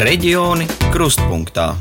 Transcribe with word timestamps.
Reģioni 0.00 0.64
krustpunktā. 0.94 1.74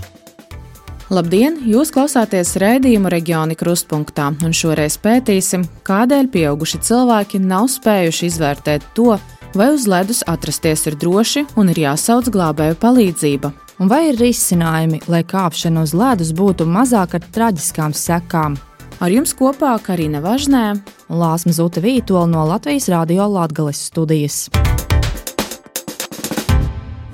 Labdien! 1.07 1.53
Jūs 1.71 1.87
klausāties 1.95 2.49
rādījumu 2.59 3.07
reģioni 3.13 3.55
krustpunktā, 3.55 4.25
un 4.43 4.51
šoreiz 4.51 4.97
pētīsim, 4.99 5.63
kādēļ 5.87 6.27
pieauguši 6.33 6.81
cilvēki 6.83 7.39
nav 7.39 7.69
spējuši 7.71 8.27
izvērtēt 8.27 8.89
to, 8.97 9.15
vai 9.55 9.69
uz 9.71 9.87
ledus 9.87 10.19
atrasties 10.27 10.83
ir 10.91 10.99
droši 10.99 11.45
un 11.55 11.71
ir 11.71 11.79
jāsauc 11.85 12.27
glābēju 12.35 12.75
palīdzība. 12.83 13.53
Un 13.79 13.87
vai 13.87 14.09
ir 14.09 14.19
risinājumi, 14.19 15.05
lai 15.07 15.23
kāpšana 15.23 15.87
uz 15.87 15.95
ledus 15.95 16.35
būtu 16.35 16.67
mazāk 16.67 17.15
ar 17.21 17.23
traģiskām 17.23 17.95
sekām? 17.95 18.59
Ar 18.99 19.15
jums 19.15 19.31
kopā 19.31 19.77
Karina 19.79 20.19
Važnē 20.19 20.65
un 20.75 21.23
Lāsma 21.23 21.55
Zute 21.55 21.79
Vītola 21.79 22.27
no 22.27 22.43
Latvijas 22.51 22.91
Rādio 22.91 23.31
Latvijas 23.31 23.87
studijas. 23.93 24.49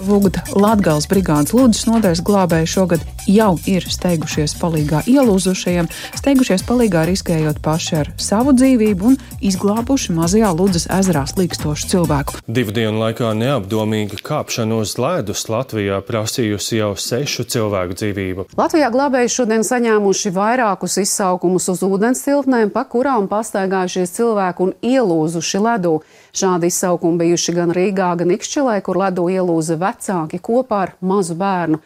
Vugda 0.06 0.44
Latvijas 0.54 1.08
brigādes 1.10 1.54
lūdzas 1.56 1.86
nodaļas 1.90 2.22
glābēji 2.26 2.70
šogad 2.70 3.04
jau 3.26 3.56
ir 3.66 3.86
steigušies 3.90 4.54
palīgā 4.60 5.02
ielūzušajiem, 5.10 5.88
steigušies 6.20 6.64
palīgā 6.68 7.06
riskējot 7.10 7.62
paši 7.66 7.96
ar 8.02 8.12
savu 8.22 8.54
dzīvību 8.54 9.08
un 9.10 9.18
izglābuši 9.46 10.14
mazajā 10.14 10.52
Ludzas 10.54 10.86
ezerā 10.94 11.24
slīkstošu 11.30 11.90
cilvēku. 11.94 12.38
Divu 12.46 12.76
dienu 12.76 13.02
laikā 13.02 13.32
neapdomīga 13.38 14.20
kāpšana 14.26 14.78
uz 14.84 14.94
ledus 15.02 15.48
Latvijā 15.50 15.98
prasījusi 16.06 16.82
jau 16.82 16.92
sešu 17.00 17.48
cilvēku 17.56 17.98
dzīvību. 17.98 18.48
Latvijā 18.60 18.92
glābēji 18.94 19.34
šodien 19.40 19.66
saņēmuši 19.66 20.34
vairākus 20.36 21.00
izsaukumus 21.02 21.72
uz 21.74 21.82
ūdens 21.86 22.22
tiltnēm, 22.28 22.70
pa 22.76 22.86
kurām 22.86 23.26
pastaigājušies 23.32 24.14
cilvēki 24.20 24.68
un 24.68 24.78
ielūzuši 24.86 25.66
ledū. 25.66 25.98
Šādi 26.36 26.68
izsaukumi 26.68 27.22
bijuši 27.24 27.54
gan 27.56 27.72
Rīgā, 27.72 28.10
gan 28.20 28.34
Ikšķilē, 28.36 28.82
kur 28.84 28.98
ledū 29.00 29.30
ielūza 29.32 29.78
vecāki 29.80 30.42
kopā 30.44 30.82
ar 30.84 30.92
mazu 31.00 31.38
bērnu. 31.40 31.80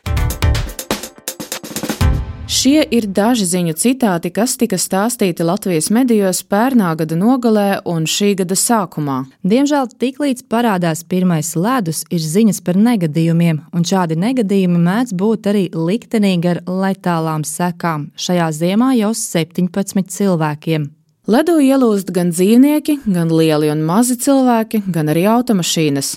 Šie 2.49 2.81
ir 2.81 3.05
daži 3.13 3.45
ziņu 3.45 3.75
citāti, 3.77 4.31
kas 4.33 4.55
tika 4.57 4.79
stāstīti 4.81 5.45
Latvijas 5.45 5.91
medijos 5.93 6.41
pērnā 6.49 6.95
gada 6.97 7.13
nogalē 7.13 7.67
un 7.85 8.09
šī 8.09 8.31
gada 8.41 8.57
sākumā. 8.57 9.19
Diemžēl 9.45 9.93
tiklīdz 10.01 10.47
parādās 10.49 11.05
pirmais 11.05 11.53
ledus, 11.53 12.01
ir 12.09 12.25
ziņas 12.25 12.65
par 12.65 12.81
negadījumiem, 12.89 13.61
un 13.69 13.85
šādi 13.85 14.17
negadījumi 14.17 14.81
mēdz 14.81 15.13
būt 15.21 15.53
arī 15.53 15.67
liktenīgi 15.77 16.55
ar 16.57 16.65
letālām 16.65 17.45
sekām. 17.45 18.09
Šajā 18.17 18.49
ziemā 18.63 18.95
jau 18.97 19.13
17 19.13 20.09
cilvēkiem. 20.17 20.95
Ledu 21.29 21.59
ielūst 21.61 22.07
gan 22.09 22.31
dzīvnieki, 22.33 23.03
gan 23.13 23.29
lieli 23.29 23.67
un 23.69 23.83
mazi 23.85 24.15
cilvēki, 24.17 24.79
gan 24.89 25.11
arī 25.11 25.27
automašīnas. 25.29 26.15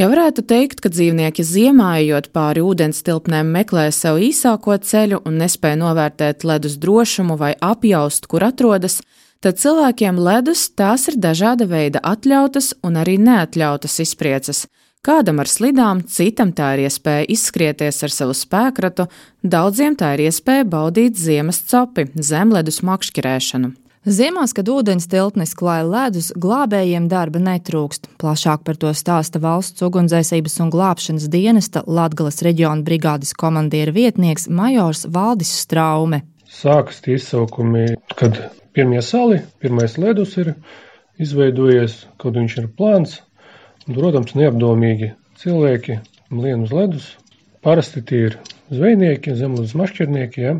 Ja 0.00 0.06
varētu 0.08 0.40
teikt, 0.48 0.80
ka 0.80 0.88
dzīvnieki 0.88 1.44
ziemā 1.44 1.90
ejot 2.00 2.30
pāri 2.32 2.62
ūdens 2.64 3.02
tilpnēm 3.04 3.50
meklē 3.52 3.90
sev 3.92 4.16
īsāko 4.24 4.78
ceļu 4.80 5.20
un 5.28 5.36
nespēja 5.42 5.76
novērtēt 5.82 6.46
ledus 6.48 6.78
drošumu 6.80 7.36
vai 7.36 7.52
apjaust, 7.60 8.24
kur 8.24 8.46
atrodas, 8.48 9.02
tad 9.44 9.60
cilvēkiem 9.60 10.16
ledus 10.16 10.64
tās 10.72 11.10
ir 11.12 11.20
dažāda 11.20 11.68
veida 11.68 12.00
atļautas 12.00 12.72
un 12.80 12.96
arī 13.04 13.18
neatļautas 13.20 14.00
izpriecas. 14.06 14.64
Kādam 15.04 15.44
ar 15.44 15.52
slidām, 15.52 16.06
citam 16.08 16.56
tā 16.56 16.72
ir 16.78 16.86
iespēja 16.88 17.28
izskrieties 17.36 18.00
ar 18.00 18.16
savu 18.16 18.32
spēkratu, 18.32 19.10
daudziem 19.44 20.00
tā 20.00 20.16
ir 20.16 20.30
iespēja 20.30 20.64
baudīt 20.64 21.20
ziemas 21.20 21.60
copi, 21.68 22.08
zemledus 22.16 22.80
makšķerēšanu. 22.80 23.74
Ziemās, 24.04 24.52
kad 24.52 24.68
ūdens 24.68 25.06
tilpnes 25.08 25.54
klāja 25.56 25.86
ledus, 25.88 26.26
glābējiem 26.36 27.06
darba 27.08 27.40
netrūkst. 27.40 28.10
Plašāk 28.20 28.60
par 28.66 28.76
to 28.76 28.90
stāsta 28.92 29.40
valsts 29.40 29.80
ugunsdzēsības 29.86 30.58
un 30.60 30.72
glābšanas 30.74 31.30
dienesta 31.32 31.80
Latgales 31.88 32.42
reģiona 32.44 32.84
brigādes 32.84 33.32
komandiera 33.32 33.94
vietnieks 33.96 34.44
Majors 34.52 35.06
Valdis 35.08 35.54
Straume. 35.62 36.18
Sākas 36.44 37.00
tie 37.00 37.16
izsaukumi, 37.16 37.94
kad 38.12 38.36
pirmie 38.76 39.00
sali, 39.00 39.38
pirmais 39.64 39.96
ledus 39.96 40.36
ir 40.36 40.52
izveidojies, 41.16 42.02
kad 42.20 42.36
viņš 42.36 42.56
ir 42.60 42.66
plāns, 42.76 43.22
un, 43.86 43.94
protams, 43.96 44.34
neapdomīgi 44.36 45.14
cilvēki 45.40 45.96
lien 46.42 46.66
uz 46.68 46.76
ledus. 46.76 47.08
Parasti 47.64 48.04
tie 48.04 48.26
ir 48.28 48.36
zvejnieki, 48.68 49.32
zemlūdz 49.40 49.72
mašķirnieki, 49.80 50.44
ja? 50.44 50.58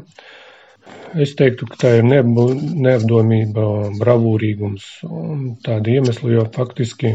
Es 1.15 1.35
teiktu, 1.39 1.67
ka 1.71 1.77
tā 1.79 1.91
ir 2.01 2.07
neapdomība, 2.09 3.65
bravūrīgums 4.01 4.87
un 5.07 5.45
tādi 5.63 5.95
iemesli, 5.99 6.33
jo 6.35 6.43
faktiski 6.57 7.13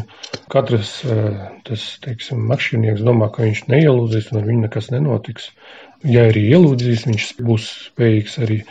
katrs 0.53 0.93
eh, 1.03 1.41
tas, 1.67 1.83
teiksim, 2.05 2.45
makšķernieks 2.51 3.03
domā, 3.03 3.27
ka 3.33 3.43
viņš 3.47 3.65
neielūdzīs 3.71 4.31
un 4.31 4.39
ar 4.39 4.47
viņu 4.47 4.63
nekas 4.67 4.87
nenotiks. 4.95 5.49
Ja 6.07 6.29
arī 6.29 6.45
ielūdzīs, 6.53 7.03
viņš 7.09 7.27
būs 7.43 7.67
spējīgs 7.89 8.39
arī, 8.45 8.61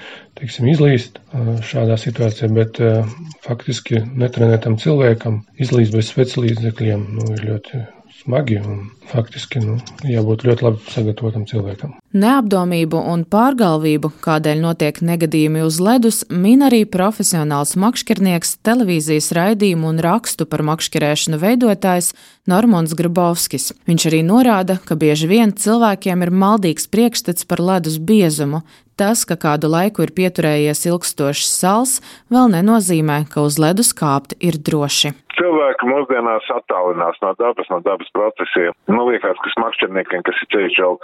teiksim, 0.40 0.70
izlīst 0.72 1.20
eh, 1.20 1.52
šādā 1.72 2.00
situācijā, 2.00 2.48
bet 2.56 2.80
eh, 2.80 3.04
faktiski 3.44 4.00
netrenētam 4.08 4.80
cilvēkam 4.80 5.42
izlīst 5.60 5.92
bez 5.98 6.08
speciālīdzekļiem 6.14 7.06
nu, 7.18 7.30
ir 7.36 7.46
ļoti 7.52 7.84
smagi 8.22 8.58
un 8.60 8.88
faktiski 9.08 9.60
nu, 9.62 9.76
jābūt 10.04 10.44
ļoti 10.46 10.64
labi 10.66 10.92
sagatavotam 10.92 11.44
cilvēkam. 11.48 11.94
Neapdomību 12.18 13.00
un 13.12 13.24
pārgalvību, 13.28 14.10
kādēļ 14.24 14.62
notiek 14.64 15.00
negadījumi 15.04 15.62
uz 15.66 15.78
ledus, 15.82 16.22
min 16.30 16.64
arī 16.66 16.82
profesionāls 16.88 17.76
makšķernieks, 17.80 18.58
televīzijas 18.66 19.30
raidījumu 19.36 19.92
un 19.92 20.02
rakstu 20.04 20.48
par 20.48 20.64
makšķerēšanu 20.70 21.40
veidotājs 21.42 22.12
Normons 22.48 22.96
Grabovskis. 22.98 23.72
Viņš 23.88 24.08
arī 24.10 24.24
norāda, 24.26 24.80
ka 24.84 24.96
bieži 24.98 25.28
vien 25.30 25.52
cilvēkiem 25.52 26.24
ir 26.24 26.34
maldīgs 26.34 26.88
priekšstats 26.92 27.48
par 27.48 27.62
ledus 27.64 28.00
biezumu. 28.00 28.64
Tas, 28.98 29.22
ka 29.22 29.36
kādu 29.38 29.68
laiku 29.70 30.02
ir 30.02 30.10
pieturējies 30.16 30.88
ilgstošs 30.90 31.52
sals, 31.60 32.00
vēl 32.34 32.50
nenozīmē, 32.56 33.28
ka 33.30 33.46
uz 33.46 33.60
ledus 33.62 33.92
kāpt 33.94 34.34
ir 34.42 34.58
droši 34.58 35.14
cilvēki 35.38 35.88
mūsdienās 35.88 36.48
attālinās 36.54 37.20
no 37.24 37.32
dabas, 37.40 37.68
no 37.72 37.80
dabas 37.84 38.10
procesiem. 38.16 38.76
Man 38.90 39.06
liekas, 39.10 39.38
ka 39.44 39.54
smakšķerniekiem, 39.54 40.24
kas 40.26 40.42
ir 40.44 40.50
ceļš 40.54 40.80
vēl, 40.84 40.98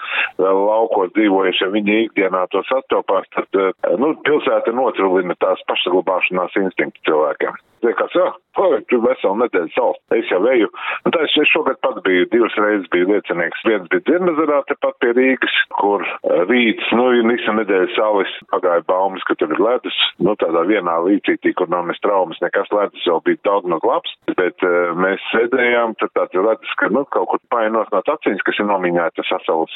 vēl 0.45 0.63
laukos 0.69 1.13
dzīvojuši, 1.19 1.65
ja 1.65 1.71
viņi 1.75 2.01
ikdienā 2.09 2.47
to 2.55 2.65
sastopās, 2.71 3.29
tad, 3.37 3.49
eh, 3.61 3.95
nu, 4.01 4.15
pilsēta 4.27 4.75
notrulina 4.75 5.37
tās 5.41 5.63
pašsaglabāšanās 5.71 6.59
instinktu 6.65 7.11
cilvēkiem. 7.11 7.63
Liekas, 7.85 8.15
jā, 8.17 8.27
oh, 8.63 8.77
tur 8.89 9.03
veselu 9.05 9.39
nedēļu 9.43 9.73
sals. 9.75 10.01
Es 10.17 10.31
jau 10.33 10.41
eju. 10.51 10.71
Un 11.05 11.15
tā 11.15 11.25
es 11.27 11.35
šogad 11.51 11.81
pat 11.85 12.01
biju, 12.07 12.27
divas 12.33 12.57
reizes 12.61 12.89
biju 12.95 13.11
liecinieks. 13.13 13.65
Viens 13.69 13.91
bija 13.93 14.05
Dzirmezerā, 14.09 14.63
tepat 14.71 14.99
pie 15.05 15.13
Rīgas, 15.19 15.59
kur 15.81 16.05
eh, 16.07 16.45
rīts, 16.49 16.91
nu, 16.97 17.11
visu 17.29 17.57
nedēļu 17.59 17.93
salis 17.97 18.33
pagāja 18.55 18.85
baumas, 18.89 19.25
ka 19.29 19.37
tur 19.41 19.53
ir 19.55 19.63
ledus. 19.63 19.99
Nu, 20.23 20.37
tādā 20.41 20.65
vienā 20.69 20.97
līcītī, 21.09 21.55
kur 21.59 21.71
nav 21.73 21.89
nes 21.91 22.01
traumas, 22.05 22.41
nekas 22.45 22.73
ledus 22.75 23.09
jau 23.09 23.21
bija 23.27 23.43
daudz 23.45 23.69
no 23.71 23.81
glabs 23.85 24.15
bet 24.39 24.65
uh, 24.65 24.93
mēs 24.99 25.23
sēdējām, 25.33 25.95
tad 26.01 26.13
tāds 26.17 26.39
redz, 26.39 26.75
ka, 26.81 26.89
nu, 26.95 27.05
kaut 27.15 27.29
kur 27.33 27.41
painos 27.53 27.91
no 27.93 28.01
taciņas, 28.07 28.43
kas 28.47 28.61
ir 28.61 28.69
nomīņēta 28.71 29.25
sasalis. 29.29 29.75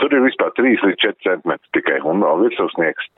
Tur 0.00 0.14
ir 0.14 0.24
vispār 0.26 0.52
3 0.58 0.84
līdz 0.84 1.00
4 1.04 1.16
centimetri 1.26 1.72
tikai, 1.76 1.98
un 2.08 2.22
vēl 2.24 2.44
virsūsniegs. 2.46 3.08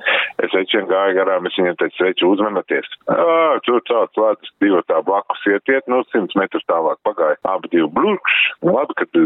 Es 0.45 0.55
večiem 0.55 0.89
gāju 0.91 1.19
garām, 1.19 1.49
es 1.49 1.59
viņam 1.59 1.79
teicu, 1.81 2.05
veči 2.07 2.29
uzmanieties. 2.29 2.91
Ā, 3.13 3.59
tur 3.67 3.83
tāds 3.91 4.23
lētas 4.29 4.55
divi 4.63 4.83
tā 4.91 5.01
blakus 5.07 5.45
ietiet, 5.51 5.89
nu, 5.91 6.03
100 6.13 6.39
metrus 6.41 6.67
tālāk 6.71 7.01
pagāja. 7.09 7.41
Abi 7.49 7.73
divi 7.73 7.89
blūkš, 7.99 8.41
labi, 8.69 8.99
kad 9.01 9.23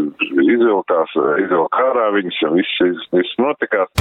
izvilkās, 0.47 1.17
izvilkā 1.45 1.89
ārā 1.91 2.09
viņas, 2.17 2.43
viss, 2.57 2.79
viss, 2.87 3.11
viss 3.13 3.41
notikās. 3.41 3.91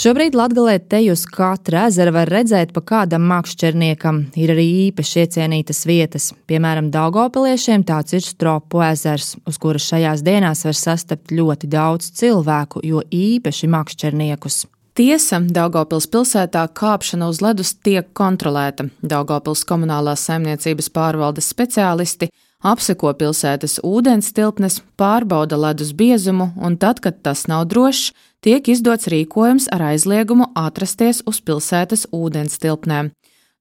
Šobrīd 0.00 0.36
Latvijā 0.38 0.78
te 0.88 1.00
uz 1.12 1.26
katra 1.28 1.82
ezera 1.90 2.12
var 2.14 2.30
redzēt 2.32 2.70
pa 2.72 2.80
kādam 2.80 3.26
makšķerniekam. 3.28 4.22
Ir 4.38 4.54
arī 4.54 4.64
īpaši 4.86 5.24
iecienītas 5.26 5.82
vietas. 5.84 6.30
Piemēram, 6.48 6.88
Daugopiliešiem 6.94 7.84
tāds 7.84 8.16
ir 8.16 8.24
Stropu 8.24 8.80
ezers, 8.86 9.34
uz 9.44 9.60
kuras 9.60 9.90
šajās 9.90 10.24
dienās 10.24 10.64
var 10.64 10.78
sastapt 10.78 11.34
ļoti 11.36 11.68
daudz 11.74 12.14
cilvēku, 12.16 12.80
jo 12.86 13.04
īpaši 13.04 13.68
makšķerniekus. 13.76 14.62
Tiesa, 14.98 15.38
Daugopils 15.38 16.08
pilsētā 16.10 16.64
kāpšana 16.74 17.28
uz 17.30 17.38
ledus 17.44 17.76
tiek 17.78 18.08
kontrolēta. 18.16 18.88
Daugopils 19.06 19.62
komunālās 19.68 20.24
saimniecības 20.26 20.90
pārvaldes 20.90 21.50
speciālisti 21.54 22.30
apseko 22.60 23.12
pilsētas 23.16 23.78
ūdens 23.86 24.32
tilpnes, 24.36 24.80
pārbauda 25.00 25.56
ledus 25.56 25.92
biezumu, 25.96 26.50
un 26.60 26.76
tad, 26.76 27.00
kad 27.00 27.22
tas 27.22 27.46
nav 27.48 27.68
drošs, 27.70 28.10
tiek 28.44 28.66
izdots 28.68 29.08
rīkojums 29.12 29.68
ar 29.72 29.92
aizliegumu 29.92 30.50
atrasties 30.58 31.22
uz 31.26 31.40
pilsētas 31.40 32.08
ūdens 32.12 32.58
tilpnēm. 32.60 33.12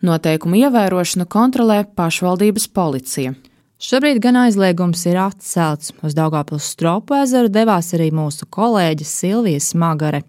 Noteikumu 0.02 0.64
ievērošanu 0.64 1.28
kontrolē 1.28 1.84
pašvaldības 1.96 2.70
policija. 2.72 3.36
Šobrīd 3.80 4.20
gan 4.24 4.36
aizliegums 4.48 5.06
ir 5.08 5.20
atcelts. 5.22 5.94
Uz 6.04 6.16
Daugāpils 6.16 6.68
stropu 6.74 7.16
ezeru 7.22 7.52
devās 7.52 7.94
arī 7.96 8.10
mūsu 8.16 8.48
kolēģe 8.52 9.08
Silvija 9.08 9.64
Smagare. 9.64 10.24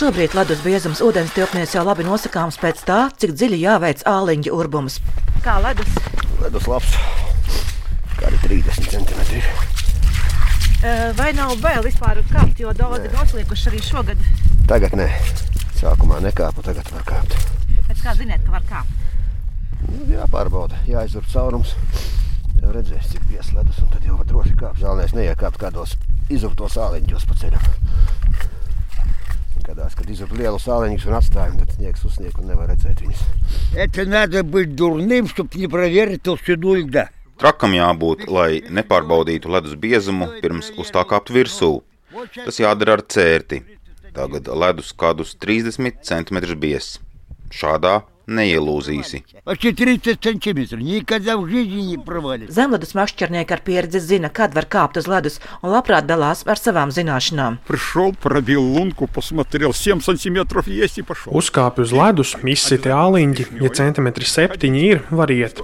Šobrīd 0.00 0.32
ledus 0.32 0.62
biezums 0.64 1.02
ūdens 1.04 1.34
tilpnieks 1.36 1.74
jau 1.74 1.82
labi 1.84 2.06
nosakāms 2.06 2.56
pēc 2.56 2.78
tā, 2.88 3.10
cik 3.20 3.34
dziļi 3.36 3.58
jāveic 3.60 4.00
āliņa 4.08 4.52
urbums. 4.56 4.94
Kā 5.44 5.58
ledus? 5.60 5.90
Ledus 6.40 6.64
labs, 6.70 6.94
kādi 8.16 8.38
30 8.46 8.86
centimetri. 8.94 9.42
Vai 11.18 11.26
nav 11.36 11.52
bail 11.60 11.84
vispār 11.84 12.22
kāpt, 12.30 12.62
jo 12.64 12.72
daudzi 12.78 13.10
ir 13.10 13.12
noslīkuši 13.18 13.68
arī 13.68 13.82
šogad? 13.84 14.22
Tagad 14.70 14.96
nē, 14.96 15.10
sākumā 15.82 16.22
nekāpu, 16.24 16.64
tagad 16.64 16.88
var 16.94 17.04
kāpt. 17.10 17.36
Pēc 17.90 18.00
kā 18.00 18.14
zināt, 18.22 18.40
ka 18.46 18.54
var 18.56 18.64
kāpt? 18.70 18.94
Nu, 19.82 20.06
jāpārbauda, 20.14 20.80
jāizur 20.88 21.28
caurums. 21.28 21.74
Jau 22.62 22.72
redzēs, 22.72 23.12
cik 23.12 23.28
biezs 23.28 23.52
ledus, 23.52 23.84
un 23.84 23.92
tad 23.92 24.08
jau 24.08 24.16
var 24.16 24.32
droši 24.32 24.56
kāpt. 24.64 24.80
Žēlēs 24.80 25.12
neiekāpt 25.18 25.60
kādos 25.60 25.92
izurtos 26.32 26.80
āleņģos 26.80 27.28
pa 27.28 27.36
ceļam. 27.44 27.68
Gadās, 29.65 29.95
kad 29.97 30.09
izur 30.13 30.29
lielu 30.37 30.59
sāleņus 30.61 31.07
un 31.09 31.15
atstājam, 31.17 31.55
tad 31.57 31.71
sniegs 31.73 32.03
uzsnieg 32.05 32.35
un 32.37 32.51
nevar 32.51 32.69
redzēt 32.69 33.01
viņus. 33.01 33.23
Это 33.75 34.05
надо 34.05 34.43
быть 34.43 34.75
дурным, 34.75 35.27
чтобы 35.27 35.57
не 35.57 35.67
проверить 35.67 36.21
толщину 36.23 36.75
льда. 36.75 37.09
Trakam 37.37 37.73
jābūt, 37.75 38.27
lai 38.31 38.61
nepārbaudītu 38.69 39.49
ledus 39.51 39.75
biezumu 39.75 40.29
pirms 40.41 40.71
uz 40.77 40.91
tā 40.93 41.03
kāpt 41.03 41.33
virsū. 41.35 41.81
Tas 42.37 42.59
jādara 42.61 42.95
ar 42.95 43.03
cērti. 43.03 43.63
Tagad 44.15 44.47
ledus 44.47 44.93
kādus 44.95 45.35
30 45.35 45.99
cm 46.05 46.39
biezs. 46.55 46.99
Šādā 47.51 48.03
neielūzīsi. 48.29 49.21
Почти 49.45 49.71
30 49.71 50.23
сантиметров. 50.23 50.79
Никогда 50.79 51.37
в 51.37 51.47
жизни 51.47 51.81
не 51.81 51.97
провалится. 51.97 52.53
Zemledus 52.53 52.95
makšķernieki 52.97 53.53
ar 53.53 53.61
pieredzi 53.61 53.99
zina, 54.01 54.29
kad 54.29 54.53
var 54.55 54.65
kāpt 54.65 54.97
uz 54.97 55.07
ledus 55.07 55.39
un 55.61 55.69
labprāt 55.73 56.07
dalās 56.09 56.41
ar 56.45 56.57
savām 56.57 56.89
zināšanām. 56.89 57.59
Пришел, 57.67 58.15
пробил 58.21 58.63
лунку, 58.63 59.07
посмотрел, 59.07 59.73
7 59.73 60.01
сантиметров 60.01 60.67
есть 60.67 60.97
и 60.97 61.01
пошел. 61.01 61.33
Uzkāpj 61.33 61.85
uz 61.85 61.93
ledus, 61.93 62.35
izsiti 62.43 62.89
āliņģi, 62.89 63.47
ja 63.61 63.69
centimetri 63.69 64.25
septiņi 64.25 64.85
ir, 64.89 65.03
var 65.11 65.29
iet. 65.29 65.61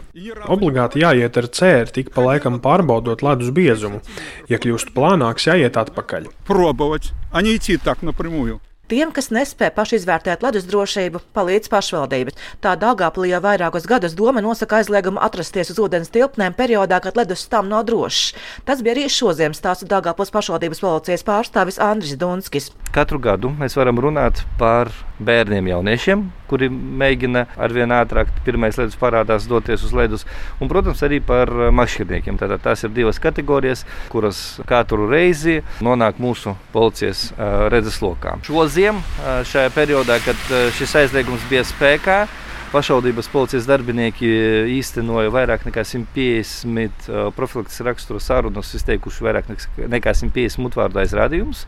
Obligāti 0.48 1.01
jāiet 1.01 1.38
ar 1.38 1.50
cēri, 1.50 1.92
tik 1.92 2.13
pa 2.13 2.21
laikam 2.21 2.62
pārbaudot 2.62 3.25
ledus 3.25 3.50
biezumu. 3.50 4.01
Ja 4.50 4.62
kļūst 4.62 4.94
plānāks, 4.94 5.50
jāiet 5.50 5.77
atpakaļ. 5.81 6.30
Пробовать, 6.45 7.12
а 7.31 7.42
не 7.42 7.56
идти 7.56 7.77
так 7.77 8.01
напрямую. 8.01 8.62
Tiem, 8.87 9.11
kas 9.11 9.33
nespēja 9.35 9.73
paši 9.75 9.97
izvērtēt 9.99 10.44
ledus 10.47 10.67
drošību, 10.71 11.19
palīdz 11.35 11.67
pašvaldības. 11.73 12.37
Tā 12.62 12.77
Dāngāpulī 12.79 13.33
jau 13.33 13.41
vairākus 13.43 13.88
gadus 13.91 14.15
doma 14.15 14.38
nosaka 14.44 14.79
aizliegumu 14.79 15.19
atrasties 15.27 15.73
uz 15.75 15.81
ūdens 15.83 16.12
tilpnēm 16.15 16.55
periodā, 16.55 17.00
kad 17.03 17.19
ledus 17.19 17.43
tam 17.50 17.67
nav 17.73 17.83
drošs. 17.88 18.37
Tas 18.62 18.85
bija 18.87 18.94
arī 18.94 19.09
šodien 19.11 19.59
stāsta 19.59 19.88
Dāngāpulas 19.91 20.31
pašvaldības 20.31 20.85
policijas 20.85 21.27
pārstāvis 21.27 21.81
Andris 21.83 22.15
Dunskis. 22.21 22.71
Katru 22.94 23.19
gadu 23.19 23.50
mēs 23.59 23.75
varam 23.75 23.99
runāt 23.99 24.44
par 24.61 24.94
bērniem, 25.19 25.67
jauniešiem, 25.73 26.23
kuri 26.47 26.69
mēģina 26.71 27.47
arvien 27.59 27.91
ātrāk, 27.91 28.31
pirmais 28.47 28.79
ledus 28.79 28.94
parādās, 29.00 29.49
doties 29.50 29.83
uz 29.83 29.94
ledus. 29.97 30.27
Un, 30.61 30.71
protams, 30.71 31.03
arī 31.03 31.19
par 31.25 31.50
makšķerniekiem. 31.75 32.38
Tātad 32.38 32.62
tās 32.62 32.87
ir 32.87 32.94
divas 32.94 33.19
kategorijas, 33.23 33.83
kuras 34.12 34.61
katru 34.69 35.09
reizi 35.11 35.59
nonāk 35.83 36.21
mūsu 36.23 36.55
policijas 36.75 37.31
uh, 37.33 37.67
redzeslokā. 37.73 38.37
Šodien, 38.47 38.75
uh, 38.84 39.40
šajā 39.49 39.70
periodā, 39.75 40.19
kad 40.25 40.50
šis 40.76 40.93
aizliegums 41.00 41.44
bija 41.50 41.62
spēkā, 41.64 42.26
pašvaldības 42.73 43.28
policijas 43.32 43.64
darbinieki 43.69 44.28
īstenoja 44.75 45.31
vairāk 45.32 45.64
nekā 45.69 45.84
150 45.87 47.06
uh, 47.08 47.28
profilakses 47.37 47.81
rakstura 47.87 48.20
sarunas, 48.20 48.75
izteikuši 48.76 49.25
vairāk 49.25 49.49
nekā 49.94 50.12
150 50.19 50.61
mutvārdu 50.64 51.00
aizrādījumus, 51.00 51.64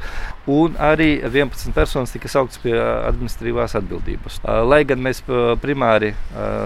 un 0.53 0.77
arī 0.77 1.15
11 1.23 1.73
personas 1.77 2.13
tika 2.13 2.29
sauktas 2.29 2.61
pie 2.61 2.75
administratīvās 2.77 3.79
atbildības. 3.81 4.43
Lai 4.69 4.83
gan 4.89 5.01
mēs 5.05 5.23
primāri 5.63 6.13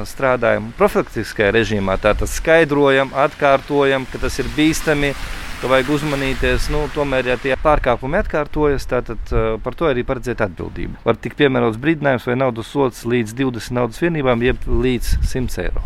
strādājam 0.08 0.72
profilaktiskajā 0.80 1.52
režīmā, 1.54 2.00
tātad 2.02 2.30
skaidrojam, 2.32 3.14
atkārtojam, 3.26 4.08
ka 4.10 4.24
tas 4.26 4.40
ir 4.42 4.50
bīstami, 4.56 5.12
ka 5.62 5.70
vajag 5.70 5.92
uzmanīties. 5.94 6.66
Nu, 6.74 6.82
tomēr, 6.90 7.28
ja 7.30 7.36
tie 7.38 7.54
pārkāpumi 7.62 8.18
atkārtojas, 8.18 8.88
tad 8.90 9.12
uh, 9.14 9.54
par 9.62 9.76
to 9.78 9.86
arī 9.86 10.02
paredzēt 10.06 10.42
atbildību. 10.42 11.04
Var 11.06 11.20
tikt 11.22 11.38
piemērots 11.38 11.78
brīdinājums 11.82 12.26
vai 12.26 12.38
naudas 12.40 12.72
sots 12.74 13.04
līdz 13.06 13.36
20 13.38 13.78
naudas 13.78 14.02
vienībām, 14.02 14.42
jeb 14.42 14.66
līdz 14.66 15.20
100 15.22 15.62
eiro. 15.62 15.84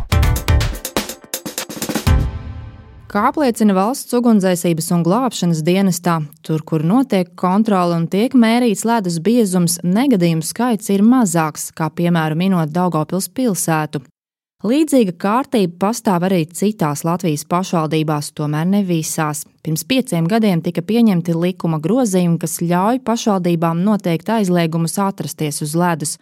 Kā 3.13 3.29
apliecina 3.29 3.77
valsts 3.77 4.17
ugunsdzēsības 4.17 4.91
un 4.97 5.05
glābšanas 5.05 5.63
dienestā, 5.65 6.19
tur, 6.45 6.65
kur 6.65 6.83
notiek 6.85 7.37
kontrole 7.39 8.01
un 8.01 8.09
tiek 8.13 8.33
mērīts 8.37 8.85
ledus 8.89 9.21
biezums, 9.25 9.79
negadījumu 9.85 10.45
skaits 10.45 10.91
ir 10.93 11.05
mazāks, 11.05 11.71
kā 11.77 11.93
piemēram 11.93 12.41
minot 12.41 12.73
Daugopils 12.73 13.29
pilsētu. 13.29 14.03
Līdzīga 14.67 15.13
kārtība 15.21 15.77
pastāv 15.85 16.25
arī 16.27 16.41
citās 16.59 17.05
Latvijas 17.07 17.45
pašvaldībās, 17.47 18.33
tomēr 18.35 18.65
ne 18.67 18.81
visās. 18.89 19.45
Pirms 19.63 19.85
pieciem 19.87 20.27
gadiem 20.27 20.63
tika 20.65 20.83
pieņemti 20.83 21.37
likuma 21.39 21.79
grozījumi, 21.85 22.41
kas 22.43 22.57
ļauj 22.65 22.99
pašvaldībām 23.07 23.85
noteikt 23.87 24.33
aizliegumus 24.33 24.97
atrasties 25.05 25.63
uz 25.63 25.77
ledus, 25.79 26.17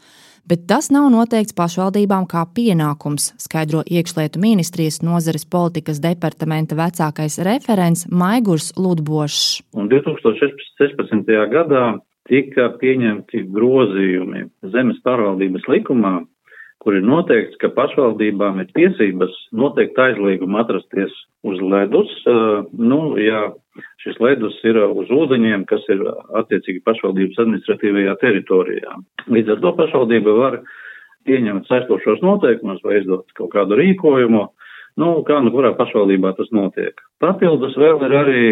bet 0.50 0.66
tas 0.68 0.90
nav 0.92 1.06
noteikts 1.14 1.56
pašvaldībām 1.56 2.26
kā 2.28 2.42
pienākums, 2.58 3.30
skaidro 3.40 3.80
iekšlietu 3.86 4.42
ministrijas 4.42 5.00
nozares 5.06 5.48
politikas 5.48 6.02
departamenta 6.04 6.76
vecākais 6.76 7.38
referents 7.48 8.04
Maigurs 8.10 8.74
Ludbošs. 8.76 9.62
2016. 9.78 11.32
gadā 11.54 11.86
tika 12.28 12.68
pieņemti 12.82 13.46
grozījumi 13.56 14.48
zemes 14.74 15.00
pārvaldības 15.06 15.70
likumā, 15.78 16.18
kur 16.84 16.98
ir 16.98 17.04
noteikts, 17.06 17.56
ka 17.62 17.70
pašvaldībām 17.72 18.60
ir 18.60 18.72
tiesības 18.76 19.32
noteikt 19.56 19.98
aizliegumu 19.98 20.60
atrasties 20.60 21.12
uz 21.44 21.60
ledus, 21.64 22.10
nu, 22.76 22.98
ja 23.20 23.46
šis 24.04 24.20
ledus 24.20 24.56
ir 24.68 24.78
uz 24.84 25.12
ūdeņiem, 25.12 25.64
kas 25.68 25.84
ir 25.92 26.04
attiecīgi 26.40 26.84
pašvaldības 26.84 27.40
administratīvajā 27.44 28.16
teritorijā. 28.20 28.98
Līdz 29.32 29.56
ar 29.56 29.62
to 29.64 29.72
pašvaldība 29.80 30.36
var 30.38 30.58
pieņemt 31.24 31.70
saistošos 31.70 32.20
noteikumus 32.24 32.84
vai 32.84 33.00
izdot 33.00 33.32
kaut 33.38 33.52
kādu 33.56 33.78
rīkojumu, 33.80 34.44
nu, 35.00 35.08
kā 35.26 35.40
nu 35.44 35.52
kurā 35.54 35.72
pašvaldībā 35.78 36.34
tas 36.36 36.52
notiek. 36.52 37.00
Papildus 37.24 37.78
vēl 37.80 38.04
ir 38.04 38.18
arī 38.20 38.44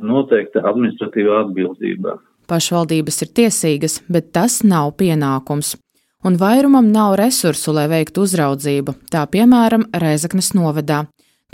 noteikta 0.00 0.64
administratīvā 0.72 1.44
atbildība. 1.44 2.16
Pašvaldības 2.48 3.20
ir 3.26 3.34
tiesīgas, 3.42 3.98
bet 4.08 4.32
tas 4.32 4.62
nav 4.64 4.94
pienākums 4.96 5.74
un 6.24 6.36
vairumam 6.40 6.90
nav 6.92 7.16
resursu, 7.20 7.72
lai 7.76 7.86
veiktu 7.90 8.24
uzraudzību, 8.26 8.94
tā 9.12 9.24
piemēram 9.30 9.86
Rēzaknes 9.94 10.52
novadā. 10.56 11.04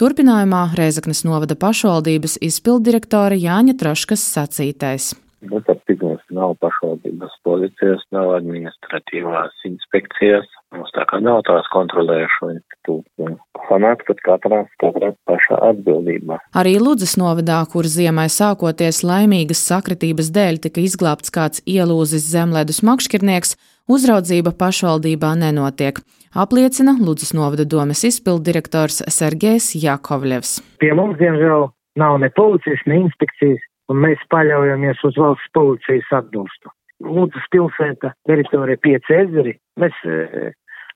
Turpinājumā 0.00 0.62
Rēzaknes 0.74 1.22
novada 1.26 1.54
pašvaldības 1.54 2.40
izpildirektora 2.42 3.36
Jāņa 3.38 3.76
Traškas 3.78 4.24
sacītais. 4.34 5.12
Nu, 5.44 5.60
tad 5.66 5.82
pirms 5.86 6.24
nav 6.32 6.56
pašvaldības 6.64 7.36
policijas, 7.44 8.02
nav 8.14 8.32
administratīvās 8.38 9.54
inspekcijas, 9.68 10.48
mums 10.76 10.92
tā 10.96 11.04
kā 11.10 11.20
nav 11.22 11.42
tās 11.48 11.66
kontrolējušo 11.72 12.50
institūciju. 12.54 13.36
Sanāk, 13.68 14.02
tad 14.08 14.20
katrā 14.26 14.60
katra 14.82 15.12
paša 15.28 15.60
atbildība. 15.70 16.38
Arī 16.56 16.76
Ludzas 16.82 17.16
novadā, 17.20 17.60
kur 17.70 17.88
ziemai 17.88 18.26
sākoties 18.32 19.02
laimīgas 19.06 19.62
sakritības 19.70 20.30
dēļ 20.34 20.60
tika 20.66 20.82
izglābts 20.84 21.32
kāds 21.34 21.62
ielūzis 21.64 22.26
zemledus 22.34 22.82
makšķirnieks, 22.84 23.56
uzraudzība 23.88 24.54
pašvaldībā 24.60 25.34
nenotiek, 25.40 26.00
apliecina 26.34 26.96
Ludzas 27.00 27.34
novada 27.36 27.64
domes 27.64 28.04
izpildirektors 28.04 29.02
Sergejs 29.08 29.72
Jakovļevs. 29.80 30.58
Pie 30.82 30.92
mums, 30.96 31.18
diemžēl, 31.20 31.68
nav 32.00 32.18
ne 32.22 32.30
policijas, 32.36 32.82
ne 32.90 33.04
inspekcijas, 33.06 33.62
un 33.92 34.00
mēs 34.04 34.20
paļaujamies 34.32 35.04
uz 35.08 35.20
valsts 35.20 35.52
policijas 35.56 36.10
atbalstu. 36.20 36.72
Lūdzas 37.04 37.46
pilsēta 37.52 38.14
teritorija 38.28 38.80
pieci 38.80 39.16
ezeri. 39.18 39.56
Mēs 39.80 39.96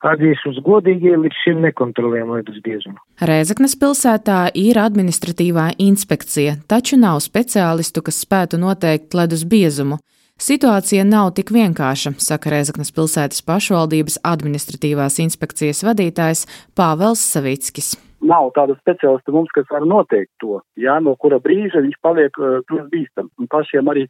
e, 0.03 0.09
atzīšos 0.11 0.61
godīgi, 0.65 1.15
līdz 1.23 1.41
šim 1.43 1.61
nekontrolējam 1.67 2.33
ledus 2.37 2.59
biezumu. 2.65 2.99
Rēzaknes 3.21 3.75
pilsētā 3.79 4.39
ir 4.57 4.79
administratīvā 4.81 5.71
inspekcija, 5.77 6.59
taču 6.67 6.99
nav 6.99 7.21
speciālistu, 7.25 8.03
kas 8.05 8.23
spētu 8.25 8.61
noteikt 8.61 9.17
ledus 9.17 9.43
biezumu. 9.43 9.99
Situācija 10.39 11.03
nav 11.03 11.33
tik 11.35 11.49
vienkārša, 11.51 12.13
saka 12.23 12.53
Rēzaknes 12.53 12.93
pilsētas 12.95 13.43
pašvaldības 13.43 14.21
administratīvās 14.23 15.19
inspekcijas 15.19 15.83
vadītājs 15.83 16.45
Pāvels 16.79 17.25
Savickis 17.33 17.97
nav 18.25 18.51
tāda 18.55 18.75
speciālista 18.79 19.33
mums, 19.35 19.51
kas 19.55 19.67
var 19.71 19.85
noteikt 19.87 20.31
to, 20.43 20.59
jā, 20.79 20.97
no 21.03 21.15
kura 21.19 21.39
brīža 21.43 21.83
viņš 21.85 21.99
paliek 22.03 22.39
uh, 22.39 22.59
kļūst 22.69 22.89
bīstams. 22.93 23.31
Un 23.39 23.51
pašiem 23.51 23.91
arī 23.91 24.07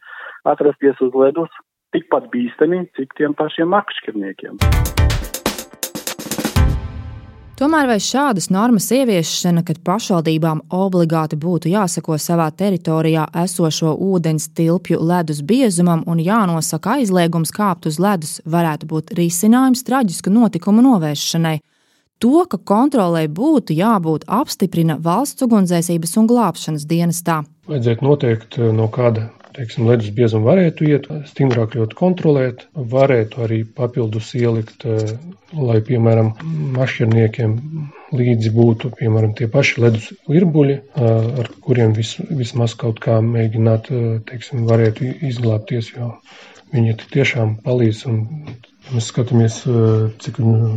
atrasties 0.49 1.01
uz 1.05 1.17
ledus 1.17 1.53
tikpat 1.95 2.29
bīstami, 2.33 2.85
cik 2.97 3.17
tiem 3.17 3.37
pašiem 3.37 3.69
makšķerniekiem. 3.73 4.59
Tomēr 7.59 7.89
vai 7.89 7.97
šādas 7.99 8.45
normas 8.55 8.85
ieviešana, 8.95 9.65
kad 9.67 9.81
pašvaldībām 9.83 10.61
obligāti 10.71 11.35
būtu 11.35 11.67
jāsako 11.67 12.15
savā 12.15 12.45
teritorijā 12.55 13.25
esošo 13.41 13.97
ūdens 13.99 14.45
tilpju 14.55 15.01
ledus 15.03 15.41
biezumam 15.43 16.05
un 16.07 16.21
jānosaka 16.23 16.93
aizliegums 17.01 17.51
kāpt 17.51 17.89
uz 17.91 17.97
ledus, 17.99 18.37
varētu 18.47 18.87
būt 18.87 19.11
risinājums 19.19 19.83
traģisku 19.83 20.31
notikumu 20.31 20.85
novēršanai? 20.85 21.57
To, 22.23 22.45
ka 22.47 22.61
kontrolē 22.71 23.25
būtu 23.27 23.75
jābūt, 23.75 24.23
apstiprina 24.39 24.95
valsts 24.95 25.43
ugunsdzēsības 25.43 26.15
un 26.15 26.31
glābšanas 26.31 26.87
dienestā. 26.87 27.41
Vajadzētu 27.67 28.07
noteikt, 28.07 28.59
no 28.71 28.87
kāda 28.87 29.27
teiksim, 29.55 29.87
ledus 29.89 30.11
biezuma 30.15 30.51
varētu 30.51 30.87
iet, 30.89 31.07
stingrāk 31.29 31.75
ļoti 31.77 31.97
kontrolēt, 31.99 32.65
varētu 32.93 33.43
arī 33.45 33.59
papildus 33.79 34.31
ielikt, 34.39 34.85
lai, 35.55 35.79
piemēram, 35.89 36.33
mašķirniekiem 36.77 37.55
līdzi 38.19 38.53
būtu, 38.55 38.93
piemēram, 38.99 39.35
tie 39.37 39.49
paši 39.51 39.83
ledus 39.85 40.09
virbuļi, 40.29 40.79
ar 41.09 41.51
kuriem 41.65 41.93
vis, 41.97 42.15
vismaz 42.29 42.77
kaut 42.79 43.01
kā 43.03 43.19
mēģināt, 43.25 43.91
teiksim, 44.29 44.65
varētu 44.69 45.13
izglābties, 45.31 45.93
jo 45.97 46.15
viņi 46.73 46.97
tiešām 47.09 47.59
palīdz 47.65 48.05
un 48.09 48.25
Mēs 48.89 49.09
skatāmies, 49.11 49.55
cik 50.23 50.39
viņi 50.41 50.69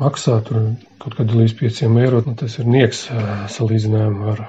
maksā. 0.00 0.38
Tur 0.46 0.70
kaut 1.02 1.16
kāda 1.18 1.36
līdz 1.36 1.52
5 1.58 1.98
eiro. 2.00 2.22
Nu, 2.24 2.32
tas 2.38 2.54
ir 2.62 2.68
nieks 2.70 3.02
salīdzinājumā 3.52 4.30
ar 4.32 4.40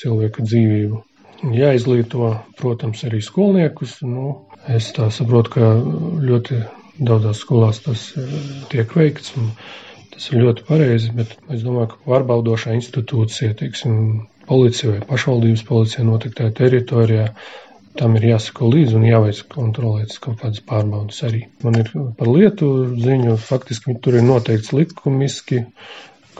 cilvēka 0.00 0.46
dzīvību 0.48 0.98
jāizglīto, 1.42 2.32
protams, 2.60 3.04
arī 3.08 3.20
skolniekus. 3.24 4.00
Nu, 4.06 4.34
es 4.68 4.90
tā 4.96 5.08
saprotu, 5.14 5.54
ka 5.56 5.70
ļoti 6.26 6.60
daudzās 7.00 7.40
skolās 7.44 7.80
tas 7.84 8.10
eh, 8.18 8.34
tiek 8.72 8.92
veikts. 8.96 9.34
Tas 10.10 10.28
ir 10.32 10.42
ļoti 10.42 10.66
pareizi, 10.68 11.14
bet 11.16 11.32
es 11.54 11.64
domāju, 11.64 11.94
ka 11.94 12.04
pārbaudošā 12.04 12.74
institūcija, 12.76 13.54
teiksim, 13.56 14.26
policija 14.50 14.96
vai 14.96 15.02
pašvaldības 15.08 15.64
policija 15.68 16.04
notiktā 16.04 16.50
teritorijā, 16.56 17.30
tam 17.98 18.16
ir 18.18 18.26
jāsako 18.32 18.68
līdzi 18.74 18.98
un 18.98 19.06
jāveic 19.06 19.40
kontrolētas 19.50 20.20
kaut 20.22 20.42
kādas 20.42 20.62
pārbaudas 20.66 21.22
arī. 21.26 21.44
Man 21.64 21.78
ir 21.80 21.90
par 22.18 22.28
lietu 22.28 22.70
ziņu, 23.00 23.38
faktiski 23.40 23.96
tur 24.02 24.18
ir 24.18 24.26
noteikts 24.26 24.74
likumiski, 24.76 25.64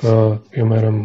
ka, 0.00 0.16
piemēram, 0.54 1.00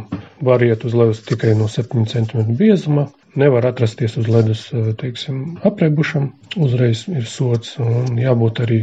var 0.46 0.66
iet 0.66 0.86
uz 0.88 0.98
leju 0.98 1.16
tikai 1.30 1.54
no 1.58 1.70
7 1.72 2.06
cm 2.12 2.58
biezuma, 2.60 3.08
nevar 3.36 3.66
atrasties 3.66 4.18
uz 4.18 4.28
ledus, 4.32 4.68
eh, 4.74 4.94
teiksim, 5.00 5.58
aprebušam, 5.64 6.32
uzreiz 6.58 7.06
ir 7.12 7.28
sots 7.30 7.76
un 7.80 8.18
jābūt 8.20 8.64
arī 8.66 8.80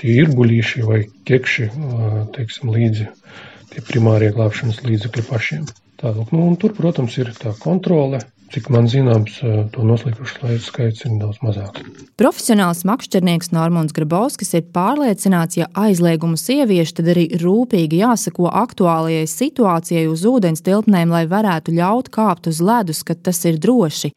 tie 0.00 0.16
irbuļīši 0.24 0.84
vai 0.88 1.04
kekši, 1.28 1.68
eh, 1.70 2.18
teiksim, 2.36 2.72
līdzi, 2.74 3.08
tie 3.72 3.84
primārie 3.88 4.32
glābšanas 4.34 4.82
līdzekļi 4.84 5.26
pašiem. 5.30 5.66
Tālāk, 6.02 6.32
nu, 6.34 6.48
un 6.50 6.56
tur, 6.56 6.74
protams, 6.74 7.16
ir 7.18 7.30
tā 7.38 7.54
kontrole, 7.58 8.18
Cik 8.52 8.68
man 8.68 8.84
zināms, 8.84 9.38
eh, 9.40 9.62
to 9.72 9.84
noslīkušu 9.88 10.42
laivu 10.42 10.60
skaits 10.60 11.06
ir 11.06 11.14
daudz 11.20 11.38
mazāks. 11.40 11.86
Profesionāls 12.20 12.82
makšķernieks 12.84 13.48
Normons 13.56 13.94
Grabovskis 13.96 14.52
ir 14.58 14.66
pārliecināts, 14.74 15.56
ja 15.56 15.70
aizliegumus 15.72 16.44
ievieš, 16.52 16.92
tad 16.98 17.08
arī 17.14 17.30
rūpīgi 17.40 18.02
jāsako 18.02 18.50
aktuālajai 18.52 19.24
situācijai 19.24 20.04
uz 20.10 20.26
ūdens 20.28 20.60
tilpnēm, 20.60 21.08
lai 21.08 21.24
varētu 21.26 21.72
ļaut 21.72 22.12
kāpt 22.12 22.50
uz 22.52 22.60
ledus, 22.60 23.02
kad 23.02 23.22
tas 23.22 23.40
ir 23.48 23.56
droši. 23.56 24.12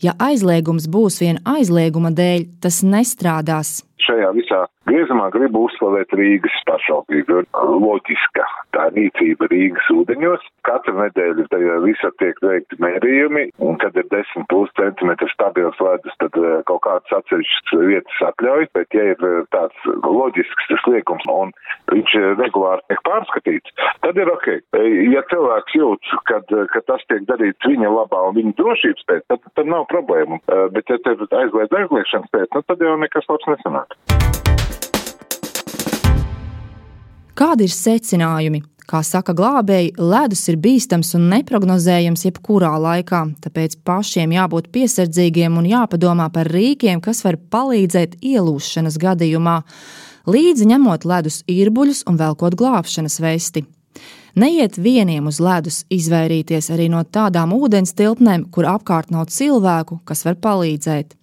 Ja 0.00 0.14
aizliegums 0.22 0.86
būs 0.86 1.18
vien 1.20 1.42
aizlieguma 1.44 2.14
dēļ, 2.14 2.46
tas 2.62 2.80
nestrādās 2.86 3.82
šajā 4.06 4.30
visā 4.36 4.64
griezumā 4.90 5.28
gribu 5.34 5.66
uzslavēt 5.68 6.12
Rīgas 6.16 6.56
pašvaldību. 6.68 7.44
Loģiska 7.80 8.46
tā 8.74 8.86
rīcība 8.94 9.48
Rīgas 9.50 9.88
ūdeņos. 9.94 10.46
Katru 10.66 10.96
nedēļu 10.98 11.46
tajā 11.52 11.76
visā 11.84 12.10
tiek 12.22 12.38
veikti 12.44 12.78
mērījumi, 12.82 13.46
un 13.64 13.78
kad 13.82 13.96
ir 14.00 14.08
10 14.12 14.46
plus 14.50 14.70
centimetri 14.78 15.28
stabils 15.32 15.78
ledus, 15.82 16.16
tad 16.22 16.36
eh, 16.40 16.60
kaut 16.68 16.82
kāds 16.86 17.14
atsevišķs 17.20 17.76
vietas 17.90 18.22
atļauj, 18.30 18.68
bet 18.76 18.96
ja 18.96 19.06
ir 19.12 19.26
eh, 19.30 19.40
tāds 19.54 19.88
loģisks 20.04 20.70
tas 20.70 20.86
liekums 20.90 21.26
un 21.32 21.54
viņš 21.92 22.16
eh, 22.20 22.28
regulāri 22.40 22.84
tiek 22.90 23.02
pārskatīts, 23.08 23.74
tad 24.04 24.20
ir 24.20 24.30
ok. 24.32 24.48
Ja 25.10 25.24
cilvēks 25.30 25.76
jūt, 25.76 26.12
kad, 26.30 26.50
ka 26.74 26.84
tas 26.88 27.04
tiek 27.10 27.26
darīts 27.30 27.68
viņa 27.68 27.90
labā 27.94 28.22
un 28.28 28.38
viņa 28.38 28.56
drošības 28.58 29.08
pēc, 29.10 29.26
tad, 29.32 29.44
tad 29.58 29.70
nav 29.70 29.86
problēmu. 29.90 30.40
Bet 30.74 30.90
ja 30.90 30.98
tev 31.04 31.24
aizliedz 31.26 31.74
aizliekšanas 31.82 32.30
pēc, 32.34 32.48
nu, 32.54 32.62
tad 32.66 32.84
jau 32.84 32.96
nekas 33.00 33.28
labs 33.30 33.48
nesanāk. 33.50 33.89
Kādi 37.40 37.64
ir 37.64 37.72
secinājumi? 37.72 38.58
Kā 38.90 39.04
saka 39.06 39.32
glābēji, 39.38 39.92
ledus 40.02 40.42
ir 40.50 40.56
bīstams 40.60 41.14
un 41.14 41.28
neparedzējams 41.30 42.24
jebkurā 42.26 42.72
laikā, 42.82 43.20
tāpēc 43.44 43.76
pašiem 43.86 44.34
jābūt 44.34 44.66
piesardzīgiem 44.74 45.60
un 45.60 45.68
jāpadomā 45.70 46.26
par 46.34 46.50
rīkiem, 46.50 46.98
kas 47.00 47.22
var 47.24 47.38
palīdzēt 47.54 48.18
ielūšanas 48.18 48.98
gadījumā, 49.00 49.60
līdzi 50.26 50.66
ņemot 50.72 51.06
ledus 51.06 51.38
īrbuļus 51.48 52.02
un 52.10 52.18
velkot 52.18 52.58
glābšanas 52.58 53.20
vesti. 53.22 53.62
Neiet 54.34 54.76
vieniem 54.78 55.30
uz 55.30 55.38
ledus, 55.40 55.84
izvairīties 55.90 56.68
arī 56.74 56.90
no 56.90 57.00
tādām 57.06 57.54
ūdens 57.54 57.94
tilpnēm, 57.94 58.50
kur 58.50 58.68
apkārt 58.74 59.14
nav 59.14 59.30
cilvēku, 59.30 60.02
kas 60.04 60.26
var 60.26 60.36
palīdzēt. 60.42 61.16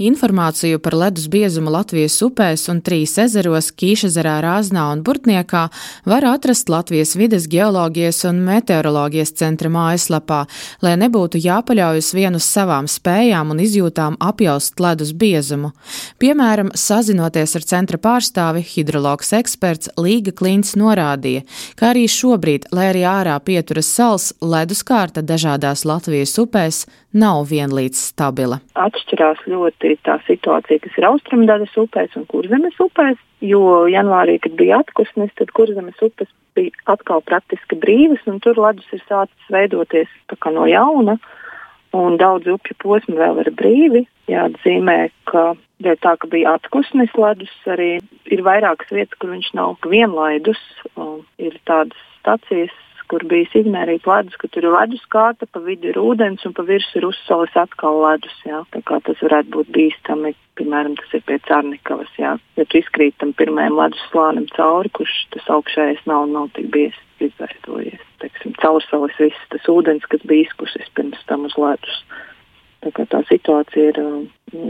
Informāciju 0.00 0.78
par 0.80 0.94
ledus 0.96 1.26
biezumu 1.28 1.68
Latvijas 1.68 2.14
upēs 2.24 2.62
un 2.72 2.78
trīs 2.80 3.12
ezeros- 3.20 3.66
Kīšezerā, 3.78 4.38
Rāznā 4.40 4.86
un 4.90 5.02
Burtniekā 5.04 5.68
var 6.06 6.24
atrast 6.24 6.70
Latvijas 6.72 7.12
vides 7.14 7.44
geoloģijas 7.46 8.24
un 8.30 8.40
meteoroloģijas 8.40 9.32
centra 9.36 9.68
mājaslapā, 9.68 10.46
lai 10.80 10.96
nebūtu 10.96 11.36
jāpaļaujas 11.36 12.14
vien 12.14 12.34
uz 12.34 12.42
savām 12.42 12.88
spējām 12.88 13.50
un 13.50 13.58
izjūtām 13.58 14.16
apjaust 14.18 14.80
ledus 14.80 15.12
biezumu. 15.12 15.72
Piemēram, 16.18 16.72
sazinoties 16.72 17.54
ar 17.56 17.62
centra 17.62 17.98
pārstāvi, 17.98 18.64
hidrologs 18.64 19.32
eksperts 19.32 19.90
Līga 19.98 20.32
Klints 20.32 20.72
norādīja, 20.72 21.44
ka 21.76 21.92
arī 21.92 22.08
šobrīd, 22.08 22.72
lai 22.72 22.94
arī 22.94 23.04
ārā 23.04 23.38
pieturas 23.44 23.92
sals, 23.92 24.32
ledus 24.40 24.82
kārta 24.82 25.20
dažādās 25.20 25.84
Latvijas 25.84 26.38
upēs 26.38 26.86
nav 27.12 27.46
vienlīdz 27.50 27.98
stabila. 28.12 28.60
Atšķirās 28.78 29.44
ļoti 29.50 29.96
tā 30.06 30.18
situācija, 30.26 30.82
kas 30.84 30.98
ir 30.98 31.08
austrumdaļas 31.08 31.76
upēs 31.84 32.16
un 32.20 32.26
kurzemes 32.30 32.78
upēs, 32.82 33.20
jo 33.44 33.84
janvārī, 33.90 34.38
kad 34.42 34.56
bija 34.58 34.80
atkusnis, 34.82 35.32
tad 35.38 35.52
kurzemes 35.56 35.98
upes 36.04 36.30
bija 36.56 36.72
atkal 36.92 37.22
praktiski 37.24 37.78
brīvas, 37.80 38.24
un 38.28 38.40
tur 38.44 38.58
ledus 38.60 38.88
ir 38.92 39.02
sācis 39.08 39.52
veidoties 39.52 40.10
no 40.52 40.66
jauna, 40.68 41.16
un 41.96 42.16
daudz 42.20 42.48
upju 42.48 42.76
posmi 42.82 43.16
vēl 43.18 43.42
ir 43.44 43.52
brīvi. 43.56 44.06
Jāatzīmē, 44.30 45.10
ka 45.28 45.52
dēļ 45.82 45.98
tā, 46.04 46.14
ka 46.20 46.28
bija 46.30 46.54
atkusnis 46.56 47.12
ledus, 47.18 47.52
arī 47.66 47.98
ir 48.32 48.44
vairākas 48.46 48.92
vietas, 48.94 49.18
kur 49.18 49.32
viņš 49.34 49.52
nav 49.58 49.76
vienlaidus. 49.88 50.60
Ir 51.42 51.58
tādas 51.68 51.98
stacijas, 52.20 52.74
kur 53.12 53.26
bija 53.28 53.60
izmērīta 53.60 54.08
ledus, 54.08 54.38
ka 54.40 54.48
tur 54.48 54.64
ir 54.64 54.72
ledus 54.72 55.02
kārta, 55.12 55.44
pa 55.44 55.60
vidu 55.60 55.90
ir 55.90 55.98
ūdens 56.00 56.46
un 56.48 56.54
pa 56.56 56.64
virsmu 56.64 57.02
ir 57.02 57.06
uzsalis 57.10 57.58
atkal 57.60 58.00
ledus. 58.00 58.38
Jā. 58.48 58.62
Tā 58.72 58.80
kā 58.88 59.02
tas 59.04 59.20
varētu 59.20 59.52
būt 59.52 59.72
bīstami, 59.76 60.32
piemēram, 60.56 60.96
tas 60.96 61.12
ir 61.18 61.24
pie 61.28 61.36
Cārnikavas. 61.44 62.08
Jā. 62.16 62.38
Ja 62.56 62.64
tu 62.64 62.80
izkrīt 62.80 63.18
tam 63.20 63.34
pirmajam 63.36 63.76
ledus 63.76 64.00
slānim 64.08 64.48
cauri, 64.56 64.92
kurš 64.96 65.12
tas 65.36 65.52
augšējais 65.58 66.06
nav, 66.08 66.24
nav 66.32 66.48
tik 66.56 66.72
biezs 66.72 67.00
izveidojies. 67.20 68.00
Teiksim, 68.24 68.56
caursalis 68.62 69.20
viss 69.20 69.46
tas 69.52 69.68
ūdens, 69.68 70.08
kas 70.08 70.24
bija 70.24 70.48
izkusis 70.48 70.88
pirms 70.96 71.20
tam 71.28 71.44
uz 71.50 71.58
ledus. 71.60 72.02
Tā, 72.82 72.90
tā 72.96 73.20
situācija 73.28 73.92
ir 73.92 74.00
um, 74.02 74.24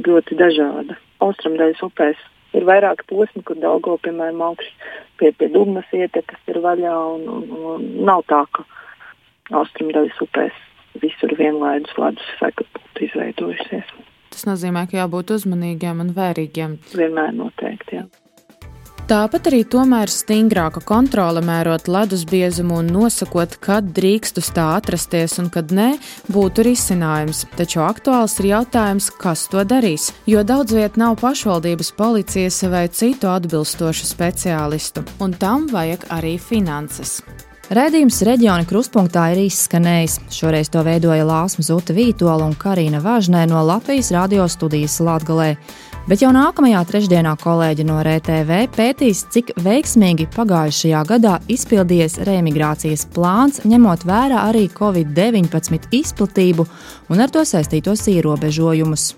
ļoti 0.05 0.37
dažāda. 0.37 0.99
Austrumdaļas 1.23 1.87
upēs 1.87 2.19
ir 2.59 2.67
vairāki 2.69 3.07
posmi, 3.11 3.43
kur 3.47 3.59
Daugo, 3.61 3.97
piemēram, 4.05 4.43
augsts 4.51 4.93
pie, 5.21 5.33
pie 5.33 5.49
dugnas 5.55 5.89
ietekas 5.97 6.53
ir 6.53 6.61
vaļā 6.65 6.95
un, 7.15 7.27
un, 7.37 7.51
un 7.73 7.89
nav 8.09 8.25
tā, 8.31 8.45
ka 8.53 8.67
austrumdaļas 9.63 10.21
upēs 10.27 10.59
visur 11.03 11.33
vienlaidus 11.39 11.95
ledus 12.01 12.33
seka 12.41 12.67
būtu 12.75 13.07
izveidojusies. 13.09 13.93
Tas 14.33 14.47
nozīmē, 14.49 14.87
ka 14.89 15.03
jābūt 15.03 15.35
uzmanīgiem 15.35 16.01
un 16.05 16.13
vērīgiem. 16.17 16.79
Vienmēr 16.97 17.35
noteikti. 17.37 17.72
Tāpat 19.13 19.51
arī 19.51 19.59
tomēr 19.69 20.09
stingrāka 20.09 20.81
kontrole 20.89 21.43
mērot 21.45 21.85
ledus 21.93 22.23
biezumu 22.25 22.79
un 22.81 22.87
nosakot, 22.95 23.59
kad 23.61 23.91
drīkst 23.93 24.41
uz 24.41 24.49
tā 24.57 24.71
atrasties 24.79 25.35
un 25.43 25.51
kad 25.53 25.69
nē, 25.69 25.91
būtu 26.33 26.65
risinājums. 26.65 27.43
Taču 27.59 27.83
aktuāls 27.85 28.39
ir 28.41 28.49
jautājums, 28.55 29.11
kas 29.21 29.45
to 29.53 29.67
darīs, 29.69 30.09
jo 30.25 30.41
daudz 30.49 30.73
viet 30.73 30.97
nav 30.97 31.19
pašvaldības 31.21 31.93
policijas 31.99 32.63
vai 32.73 32.87
citu 32.89 33.29
atbilstošu 33.29 34.09
speciālistu, 34.09 35.05
un 35.21 35.37
tam 35.37 35.69
vajag 35.69 36.09
arī 36.17 36.39
finanses. 36.41 37.19
Redzījums 37.69 38.25
reģiona 38.25 38.65
krustpunktā 38.69 39.29
ir 39.35 39.45
izskanējis. 39.45 40.23
Šoreiz 40.33 40.73
to 40.73 40.81
veidoja 40.89 41.29
Lāsma 41.29 41.69
Zuta 41.69 41.93
Vītola 41.93 42.49
un 42.49 42.57
Karina 42.57 43.05
Važnē 43.05 43.45
no 43.53 43.61
Latvijas 43.69 44.09
radio 44.17 44.49
studijas 44.49 45.03
Latgalē. 45.05 45.53
Bet 46.03 46.19
jau 46.19 46.33
nākamajā 46.35 46.81
trešdienā 46.83 47.37
kolēģi 47.39 47.85
no 47.87 48.01
RTV 48.03 48.65
pētīs, 48.75 49.21
cik 49.31 49.53
veiksmīgi 49.63 50.27
pagājušajā 50.35 51.03
gadā 51.07 51.37
izpildījies 51.47 52.19
reemigrācijas 52.27 53.07
plāns, 53.15 53.63
ņemot 53.63 54.03
vērā 54.09 54.43
arī 54.49 54.67
Covid-19 54.75 55.95
izplatību 55.95 56.67
un 57.07 57.23
ar 57.23 57.31
to 57.31 57.47
saistītos 57.47 58.03
ierobežojumus. 58.11 59.13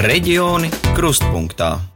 Reģioni 0.00 0.70
krustpunktā. 0.94 1.89